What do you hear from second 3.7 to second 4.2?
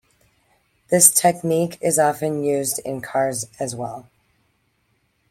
well.